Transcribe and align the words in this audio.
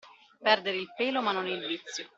Perdere 0.41 0.77
il 0.77 0.91
pelo 0.97 1.21
ma 1.21 1.31
non 1.31 1.45
il 1.45 1.59
vizio. 1.67 2.07